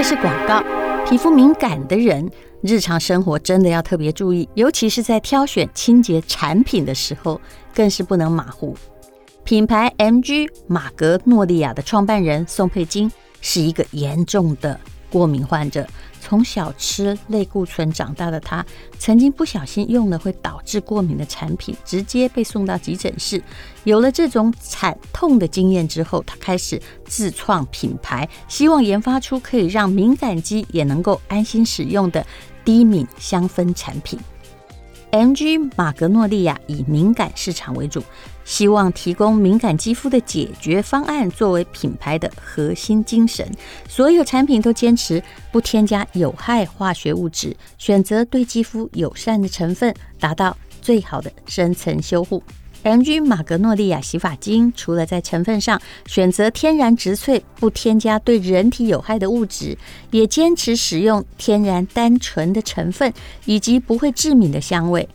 [0.00, 0.64] 这是广告。
[1.06, 2.26] 皮肤敏感的人，
[2.62, 7.38] 日常生活真的要特别注意，尤其是在挑选清洁产品的时候，
[7.74, 8.74] 更是不能马虎。
[9.44, 15.86] 品牌 MG 马格诺利亚的创办人宋佩金是一个严重的过敏患者。
[16.30, 18.64] 从小吃类固醇长大的他，
[19.00, 23.42] 曾经不小心用了会导致过敏的产品，直接被送到急诊室。
[23.82, 32.24] 有了这种惨痛的经验之后，他开始自创品牌，希望研发出可以让敏感肌也能够安心使用的
[32.64, 34.16] 低敏香氛产品。
[35.10, 38.00] MG 玛格诺利亚以敏感市场为主。
[38.50, 43.48] 希望提供敏感肌肤的解决方案作为品牌的核心精神，
[43.88, 45.22] 所有产品都坚持
[45.52, 52.42] 不添加有害化学物质，选择对肌肤友善的成分，达到最好的深层修护。
[52.82, 59.78] MG 玛格诺利亚洗发精除了在成分上选择天然植萃，不添加对人体有害的物质，
[60.10, 63.12] 也坚持使用天然单纯的成分
[63.44, 65.08] 以及不会致敏的香味。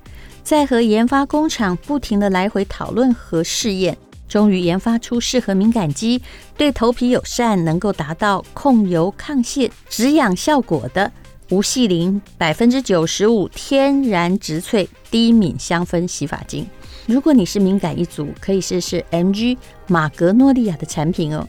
[0.46, 3.98] 在和研发工厂不停地来回讨论和试验，
[4.30, 6.22] 终于研发出适合敏感肌、
[6.56, 11.12] 对头皮友善、能够达到控油、抗屑、止痒效果的
[11.50, 16.64] 无矽灵百分之九十五天然植萃低敏香氛洗发精。
[17.08, 19.58] 如果你是敏感一族，可以试试 MG
[19.88, 21.48] 马格诺利亚的产品哦。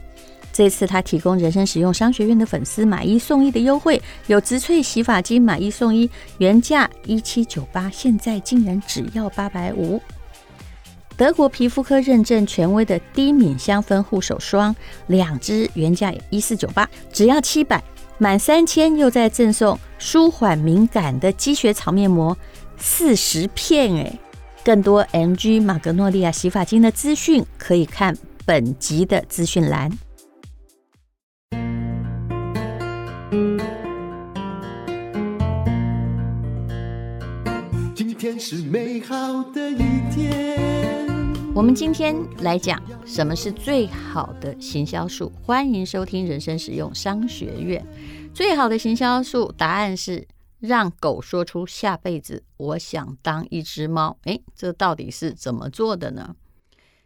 [0.56, 10.00] 这次他提供人生使用商学院的粉丝买一送一的优惠，有植萃洗发精买一送一，原价一七九八，现在竟然只要八百五。
[11.14, 14.74] 德国皮肤科认证权威的低敏香氛护手霜，
[15.08, 17.84] 两支原价一四九八，只要七百，
[18.16, 22.34] 满三千又再赠送舒缓敏感的积雪草面膜
[22.78, 23.94] 四十片。
[23.94, 24.18] 哎，
[24.64, 29.92] 更多 MG 玛格诺利亚洗发精的资讯，可以看本集的资讯栏。
[38.34, 39.78] 是美好的一
[40.12, 41.06] 天。
[41.54, 45.30] 我们今天来讲什么是最好的行销术。
[45.42, 47.86] 欢迎收听人生实用商学院。
[48.34, 50.26] 最好的行销术，答案是
[50.58, 54.18] 让狗说出下辈子我想当一只猫。
[54.24, 56.34] 诶，这到底是怎么做的呢？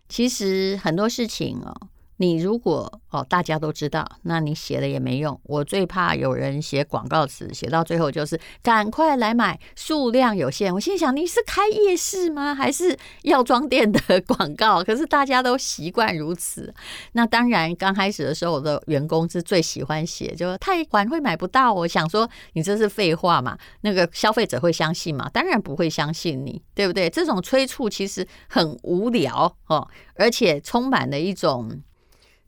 [0.09, 1.89] 其实很多事情哦。
[2.21, 5.41] 你如果哦，大家都知道，那你写了也没用。
[5.45, 10.73] 我最怕有人写广告词，写到最后就是赶快来买，数量有限。
[10.75, 12.55] 我心想，你是开夜市吗？
[12.55, 14.85] 还是药妆店的广告？
[14.85, 16.75] 可是大家都习惯如此。
[17.13, 21.73] 那当然，刚开始的时候，我的员工是最喜欢写，就太晚会买不到。
[21.73, 23.57] 我想说，你这是废话嘛？
[23.81, 25.27] 那个消费者会相信吗？
[25.33, 27.09] 当然不会相信你，对不对？
[27.09, 31.81] 这种催促其实很无聊哦，而且充满了一种。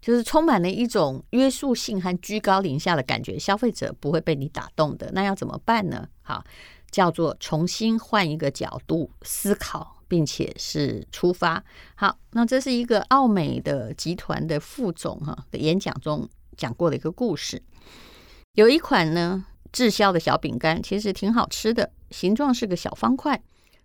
[0.03, 5.09] 就是充满了一种约束性和居高临下的感觉，消费者不会被你打动的。
[5.15, 6.09] 那要怎么办呢？
[6.23, 6.43] 好，
[6.91, 11.63] 叫做重新换一个角度思考，并且是出发。
[11.95, 17.63] 好，那这是一个奥美的集团的副总哈的演讲中讲过的一个故事。
[18.55, 23.41] 有一款呢滞销的小饼干，其实挺好吃的，形状是个小方块。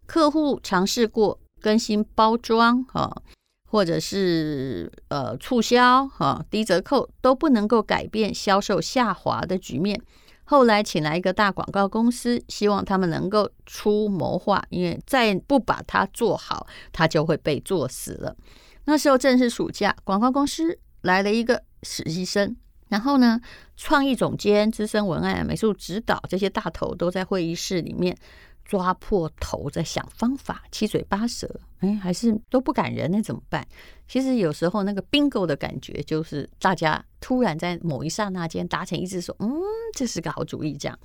[0.07, 3.21] 客户尝试过更新包装哈。
[3.67, 10.01] 或者是呃促销哈低折扣都不能够改变销售下滑的局面。
[10.45, 18.35] 后来请来一个大广告公司，希望他们能够出谋划，因为再不把它做好，它就会被做死了。
[18.85, 22.55] 那时候正是暑假，广告公司来了一个实习生，
[22.87, 23.39] 然后呢，
[23.75, 28.17] 创意总监、资深文案、美术指导这些大头都在会议室里面。
[28.63, 33.65] 抓破头在想方法，七嘴八舌，哎，还是都不感人，那怎么办？
[34.07, 39.49] 其实有时候那个 bingo 的感觉，就是大家突然在某一刹那间达成一致，说，嗯，
[39.93, 40.77] 这是个好主意。
[40.77, 40.97] 这样，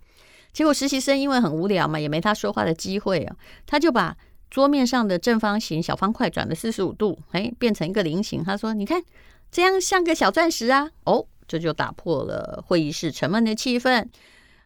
[0.52, 4.16] 结果实习生因为很无聊嘛，也没他说话的机会啊，他就把
[4.50, 8.44] 桌面上的正方形小方块转了四十五度，哎，变成一个菱形。
[8.44, 9.02] 他说：“你看，
[9.50, 14.06] 这样像个小钻石啊！”哦，这就打破了会议室沉闷的气氛。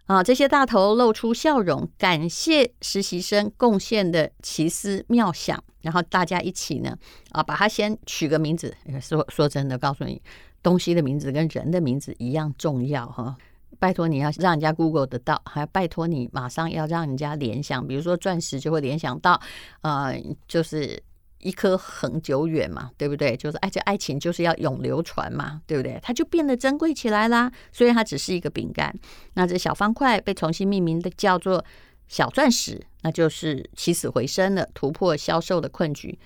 [0.07, 0.23] 啊！
[0.23, 6.97] 这些大头露出笑容，感谢实习生贡献的奇思妙想，然后大家一起呢，
[7.31, 8.75] 啊，把它先取个名字。
[9.01, 10.23] 说说真的，告诉你，
[10.63, 13.37] 东西的名字跟人的名字一样重要哈！
[13.79, 19.41] 拜托你要让人家 Google 得到，还拜托你马上要让人家联想，比如说钻石就会联想到，
[19.83, 20.19] 呃，
[20.49, 21.03] 就是。
[21.41, 23.37] 一颗恒久远嘛，对不对？
[23.37, 25.99] 就是爱这爱情就是要永流传嘛，对不对？
[26.03, 27.53] 它就变得珍贵起来啦。
[27.73, 28.95] 虽然它只是一个饼干，
[29.35, 31.65] 那这小方块被重新命名的叫做
[32.09, 36.19] 小钻石，那就是起死回生了，突破销售的困局。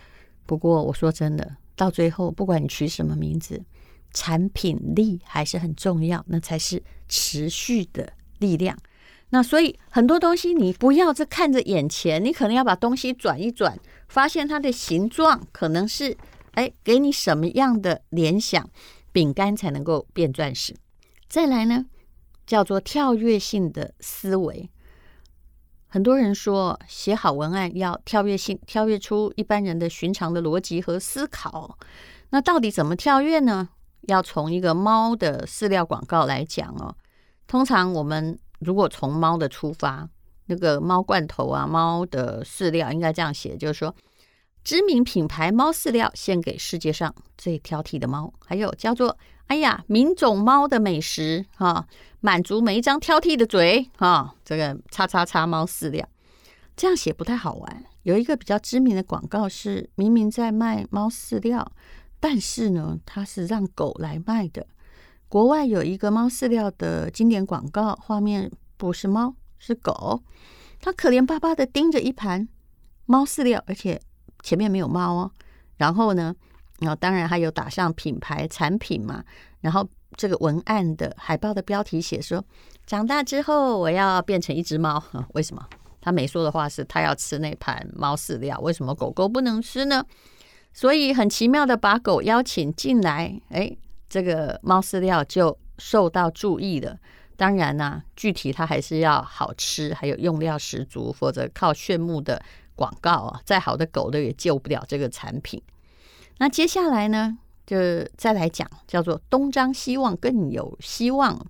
[0.47, 3.63] 不过我说真的，到最后不管你取什么名字，
[4.13, 8.77] 产品力还是很重要，那才是持续的力量。
[9.33, 13.79] 那所以很多东西你不要只看着眼前，你可能要把东西转一转，
[14.11, 16.17] 发现它的形状可能是
[16.55, 18.69] 哎，给你什么样的联想，
[19.13, 20.75] 饼干才能够变钻石。
[21.29, 21.87] 再来呢，
[22.45, 24.69] 叫做跳跃性的思维。
[25.87, 31.79] 很多人说写好文案要跳跃性，跳跃出一般人的寻常的逻辑和思考。
[32.31, 33.69] 那到底怎么跳跃呢？
[34.09, 36.97] 要从一个猫的饲料广告来讲哦。
[37.47, 40.09] 通常我们如果从猫的出发，
[40.51, 43.95] 那个猫罐头啊，猫的饲料应该这样写，就是说，
[44.65, 49.17] 知名品牌猫饲料献给世界上最挑剔的猫，还有叫做
[49.47, 51.87] “哎呀，名种猫的美食”哈，
[52.19, 54.35] 满足每一张挑剔的嘴哈。
[54.45, 56.05] 这个叉叉叉猫饲料
[56.77, 57.85] 这样写不太好玩。
[58.03, 61.71] 有一个比较知名的广告是，明明在卖猫饲料，
[62.19, 64.67] 但是呢，它是让狗来卖的。
[65.29, 70.21] 国外有一个猫饲料的经典广告，画面不是猫，是狗，
[70.81, 72.49] 它可怜巴巴的盯着一盘
[73.07, 74.01] 猫饲料，而且
[74.43, 75.31] 前面没有猫哦。
[75.77, 76.35] 然后呢，
[76.81, 79.23] 然后当然还有打上品牌产品嘛。
[79.61, 82.45] 然后这个文案的海报的标题写说
[82.85, 85.01] ：“长大之后我要变成一只猫。
[85.35, 85.65] ”为什么？
[86.01, 90.05] 他没说的话是他要吃那盘猫饲料，为什么狗狗不能吃呢？
[90.73, 93.77] 所以很奇妙的把狗邀请进来，哎。
[94.13, 96.99] 这个猫饲料就受到注意了。
[97.41, 102.43] 当然呢、具体它还是要好吃，还有用料十足，否则靠炫目的
[102.77, 105.63] 广告啊，再好的狗都也救不了这个产品。
[106.37, 111.47] 那接下来呢，就再来讲，叫做东张西望更有希望。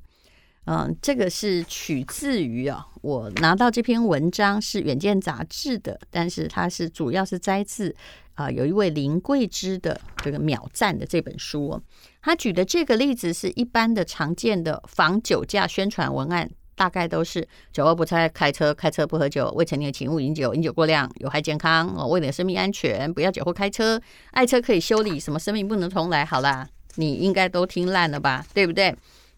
[0.67, 7.97] 嗯，这个是取自于啊，我拿到这篇文章是《远见》杂志的，但是它是主要是摘自
[8.35, 11.83] 啊，有一位林桂枝的这个秒赞的这本书。
[12.23, 24.01] 他举的这个例子是一般的常见的防酒驾宣传文案，大概都是酒后不再开车，开车不喝酒，未成年请勿饮酒，饮酒过量有害健康哦，为了生命安全，不要酒后开车，
[24.33, 26.25] 爱车可以修理，什么生命不能重来。
[26.25, 28.95] 好啦，你应该都听烂了吧，对不对？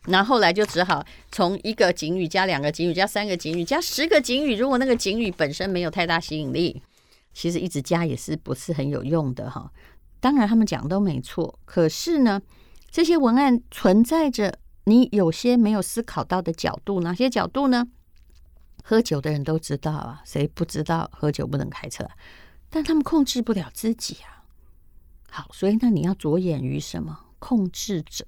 [0.06, 4.56] 那后来就只好从一个警语加两个警语加三个警语加十个警语。
[4.56, 6.82] 如果那个警语本身没有太大吸引力，
[7.32, 9.70] 其实一直加也是不是很有用的哈。
[10.18, 12.42] 当然他们讲都没错，可是呢，
[12.92, 17.00] 这些文案存在着你有些没有思考到的角度。
[17.00, 17.88] 哪些角度呢？
[18.84, 22.06] 喝酒的人都知道啊，谁不知道喝酒不能开车？
[22.68, 24.44] 但他们控制不了自己啊。
[25.30, 27.18] 好，所以那你要着眼于什么？
[27.38, 28.26] 控制者。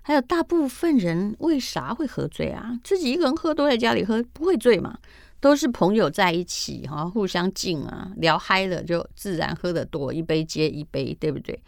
[0.00, 2.78] 还有大部分人为啥会喝醉啊？
[2.84, 4.96] 自己一个人喝都在家里喝不会醉嘛？
[5.40, 11.60] 都是朋友在一起哈，互相敬啊，聊嗨了就自然喝得多，一杯接一杯，对不对？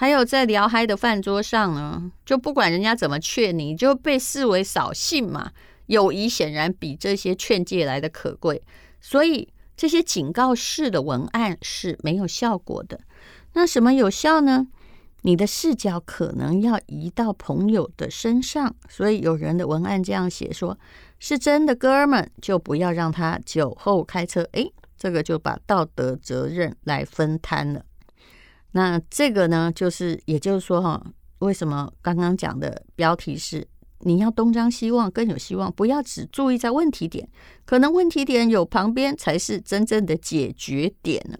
[0.00, 5.52] 还有在聊嗨的饭桌上呢，就不管人家怎么劝你，就被视为扫兴嘛。
[5.88, 8.62] 友谊显然比这些劝诫来的可贵，
[8.98, 12.98] 所以这些警告式的文案是没有效果的。
[13.52, 14.68] 那什么有效呢？
[15.20, 20.78] 你的视角可能要移到朋友的身上，所以有人的文案这样写说
[21.20, 27.84] ：“是真的哥们，就不要让他酒后开车。”诶，这个就把道德责任来分摊了。
[28.72, 31.04] 那这个呢，就是也就是说哈，
[31.40, 33.66] 为什么刚刚讲的标题是
[34.00, 37.28] 你要东张西望更有希望，不要只注意在问题点，
[37.64, 41.36] 可能问题点有旁边才是真正的解决点呢。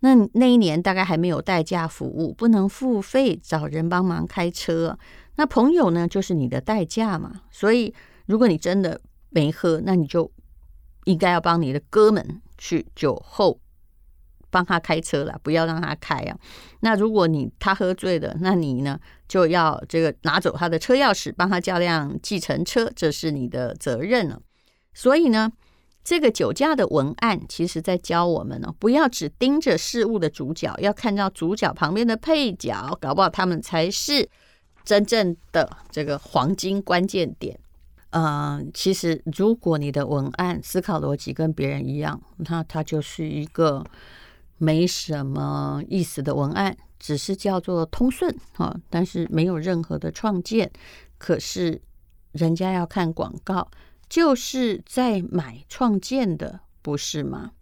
[0.00, 4.98] 那那一年大概还没有代驾服务，不能付费找人帮忙开车。
[5.36, 7.40] 那朋友呢，就是你的代驾嘛。
[7.50, 7.94] 所以
[8.26, 10.30] 如果你真的没喝，那你就
[11.04, 13.58] 应该要帮你的哥们去酒后
[14.54, 16.38] 帮他开车了，不要让他开啊。
[16.80, 18.96] 那如果你他喝醉了，那你呢
[19.26, 24.40] 就要这个拿走他的车钥匙，帮他叫辆计程车，这是你的责任了。
[24.92, 25.50] 所以呢。
[26.06, 34.28] 这个酒驾的文案，其实在教我们哦，不要只盯着事物的主角，要看到主角旁边的配角，搞不好他们才是
[34.84, 37.58] 真正的这个黄金关键点。
[38.10, 43.82] 嗯、其实如果你的文案思考逻辑跟别人一样，那它就是一个
[44.58, 50.70] 没什么意思的文案，只是叫做通顺哈，但是没有任何的创建。
[51.18, 51.80] 可是
[52.32, 53.70] 人家要看广告。
[54.06, 57.52] 就是在买创建的，不是吗？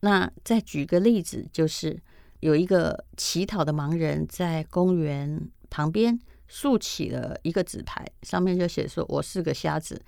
[0.00, 2.00] 那再举个例子，就是
[2.40, 6.18] 有一个乞讨的盲人在公园旁边
[6.48, 10.02] 竖起了一个纸牌，上面就写说：“我是个瞎子，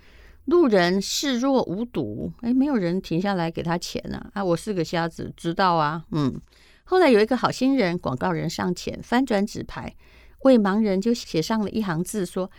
[0.48, 4.30] 路人视若无睹。”哎，没有人停下来给他钱啊！
[4.34, 6.04] 啊，我是个瞎子，知道啊。
[6.10, 6.40] 嗯，
[6.84, 9.94] 后来有一个好心人，广告人上前翻转纸牌。
[10.42, 12.50] 为盲人就写上了一行字说：“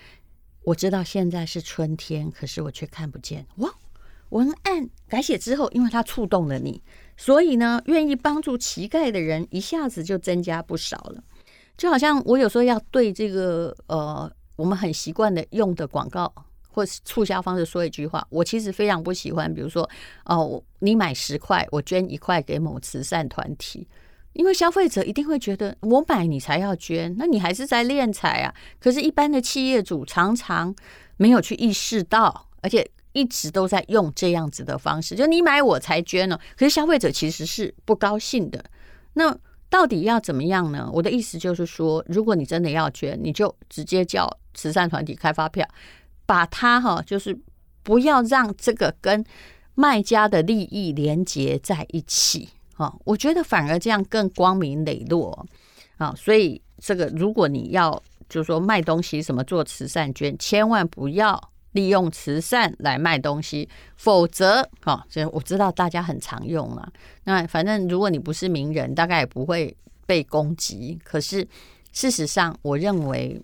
[0.65, 3.69] 我知道现在是春天，可是我却看不见。”哇！
[4.29, 6.83] 文案改写之后，因为它触动了你，
[7.17, 11.23] 所以呢，愿意帮助乞丐的人一下子就增加不少了。
[11.75, 16.31] 就好像我有时候要对这个呃，我们很习惯的用的广告
[16.79, 19.53] 或是促销方式说一句话，我其实非常不喜欢。
[19.53, 19.89] 比如说，
[20.23, 23.85] 哦、你买十块，我捐一块给某慈善团体，
[24.31, 28.55] 因为消费者一定会觉得我买你才要捐，那你还是在敛财啊。
[28.79, 30.73] 可是，一般的企业主常常
[31.17, 32.89] 没有去意识到，而且。
[33.11, 36.39] 一直都在用这样子的方式，就你买我才捐呢。
[36.55, 38.63] 可是消费者其实是不高兴的。
[39.13, 39.35] 那
[39.67, 40.87] 到底要怎么样呢？
[40.93, 45.67] 我的意思就是说，如果你真的要捐，你就直接叫慈善团体开发票，
[46.29, 47.35] 把它哈，就是
[47.81, 49.25] 不要让这个跟
[49.73, 52.93] 卖家的利益连接在一起啊。
[53.03, 55.43] 我觉得反而这样更光明磊落
[55.97, 56.13] 啊。
[56.15, 61.49] 所以这个如果你要就是说卖东西什么做慈善捐，千万不要。
[61.73, 66.91] 利用慈善来卖东西，否则，哈，这我知道大家很常用了。
[67.25, 70.99] 那反正如果你不是名人，大概也不会被攻击。
[71.03, 71.47] 可是
[71.93, 73.39] 事实上，我认为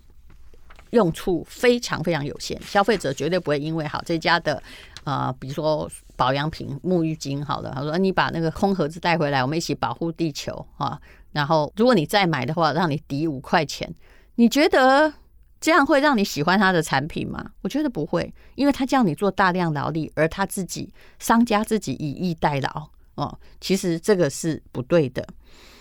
[0.95, 2.59] 用处非常非常有限。
[2.63, 4.55] 消费者绝对不会因为好这家的
[5.03, 10.99] 啊、呃，比如说保养品、沐浴巾，好了，他说你把那个空盒子带回来，我们一起保护地球啊。
[11.31, 13.93] 然后如果你再买的话，让你抵五块钱，
[14.35, 15.13] 你觉得？
[15.61, 17.43] 这样会让你喜欢他的产品吗？
[17.61, 23.35] 我觉得不会，因为他叫你做大量劳力，而他自己商家自己以逸待劳哦。
[23.59, 25.25] 其实这个是不对的。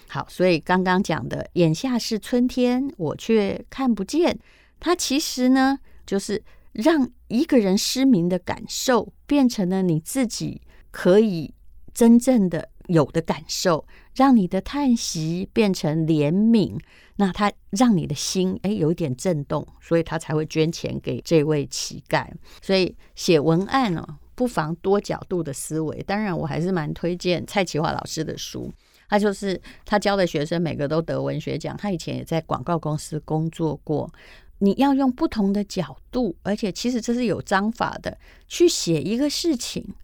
[0.09, 4.38] 好，所以刚刚讲的，眼下是春天，我却看不见。
[4.84, 10.60] 它其实呢，就是让一个人失明的感受变成了你自己
[10.90, 11.54] 可以
[11.94, 16.78] 真正的有的感受，让你的叹息变成怜悯。
[17.16, 22.28] 那他让你的心诶有一点震动，所以他才会捐钱给这位乞丐。
[22.60, 26.02] 所以写文案、哦，不妨多角度的思维。
[26.02, 28.70] 当然，我还是蛮推荐蔡其华老师的书。
[29.08, 31.74] 他就是他教的学生每个都得文学奖。
[31.76, 34.12] 他以前也在广告公司工作过。
[34.58, 38.18] 你要用不同的角度，而且其实这是有章法的，
[38.49, 39.94] 去写一个事情。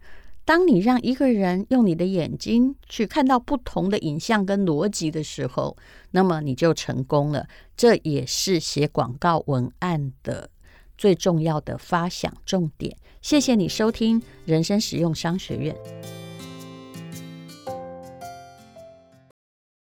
[0.43, 5.77] 当你让一个人用你的眼睛去看到不同的影像跟逻辑的时候，
[6.11, 7.47] 那么你就成功了。
[7.77, 10.49] 这也是写广告文案的
[10.97, 12.97] 最重要的发想重点。
[13.21, 15.75] 谢谢你收听人生实用商学院。